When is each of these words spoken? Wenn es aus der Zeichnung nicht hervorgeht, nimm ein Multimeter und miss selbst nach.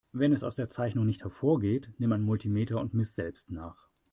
Wenn 0.13 0.33
es 0.33 0.43
aus 0.43 0.55
der 0.55 0.67
Zeichnung 0.71 1.05
nicht 1.05 1.21
hervorgeht, 1.21 1.91
nimm 1.99 2.11
ein 2.11 2.23
Multimeter 2.23 2.79
und 2.81 2.95
miss 2.95 3.13
selbst 3.13 3.51
nach. 3.51 3.87